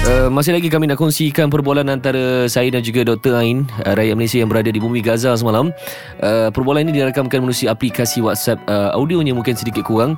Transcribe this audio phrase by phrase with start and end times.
[0.00, 3.36] Uh, masih lagi kami nak kongsikan perbualan antara saya dan juga Dr.
[3.36, 5.76] Ain uh, rakyat Malaysia yang berada di bumi Gaza semalam.
[6.24, 8.64] Uh, perbualan ini dirakamkan melalui aplikasi WhatsApp.
[8.64, 10.16] Uh, audionya mungkin sedikit kurang.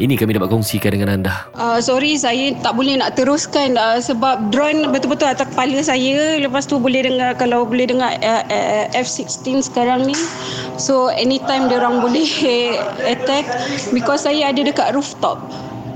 [0.00, 1.44] Ini kami dapat kongsikan dengan anda.
[1.52, 6.64] Uh, sorry saya tak boleh nak teruskan uh, sebab drone betul-betul atas kepala saya lepas
[6.64, 10.16] tu boleh dengar kalau boleh dengar uh, uh, F16 sekarang ni
[10.80, 12.24] so anytime dia orang boleh
[13.12, 13.44] attack
[13.92, 15.36] because saya ada dekat rooftop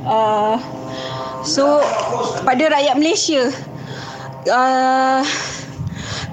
[0.05, 0.61] uh,
[1.47, 1.81] so
[2.43, 3.55] pada rakyat Malaysia
[4.51, 5.23] uh,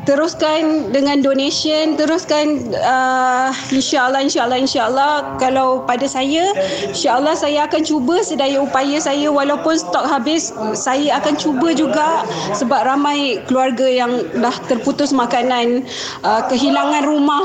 [0.04, 5.40] teruskan dengan donation teruskan uh, insyaallah insyaallah insyaallah.
[5.40, 6.52] Kalau pada saya
[6.91, 9.31] insyaallah saya akan cuba sedaya upaya saya.
[9.31, 15.88] Walaupun stok habis saya akan cuba juga sebab ramai keluarga yang dah terputus makanan
[16.27, 17.43] uh, kehilangan rumah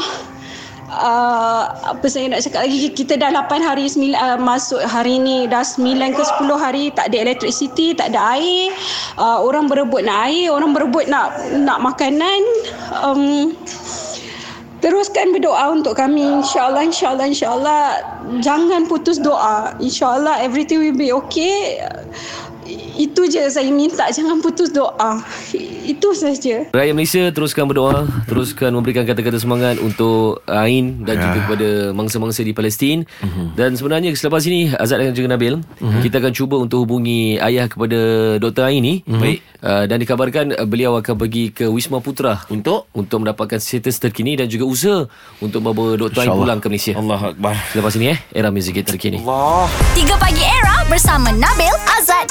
[0.88, 2.88] Uh, apa saya nak cakap lagi?
[2.96, 5.45] Kita dah 8 hari sembilan, uh, masuk hari ni.
[5.45, 8.73] Dah 9 ke 10 hari tak ada electricity tak ada air.
[9.21, 12.40] Uh, orang berebut nak air orang berebut nak nak makanan.
[13.04, 13.52] Um,
[14.80, 16.24] teruskan berdoa untuk kami.
[16.40, 17.82] Insyaallah insyaallah insyaallah.
[18.40, 19.77] Jangan putus doa.
[19.84, 21.84] Insyaallah everything will be okay
[22.99, 25.23] itu je saya minta jangan putus doa
[25.88, 31.68] itu saja Rakyat Malaysia teruskan berdoa, teruskan memberikan kata-kata semangat untuk Ain dan juga kepada
[31.95, 33.09] mangsa-mangsa di Palestin.
[33.55, 35.60] Dan sebenarnya selepas ini Azad dan juga Nabil,
[36.05, 37.99] kita akan cuba untuk hubungi ayah kepada
[38.43, 38.68] Dr.
[38.68, 38.95] Ain ni.
[39.07, 39.40] Baik.
[39.59, 42.87] Uh, dan dikabarkan uh, beliau akan pergi ke Wisma Putra Untuk?
[42.95, 45.10] untuk mendapatkan status terkini dan juga usaha
[45.43, 46.23] untuk membawa Dr.
[46.23, 46.95] Ain pulang ke Malaysia.
[46.95, 47.59] Allah Akbar.
[47.74, 49.18] Selepas ini eh, era muzik terkini.
[49.18, 49.66] Allah.
[49.99, 52.30] 3 Pagi Era bersama Nabil, Azad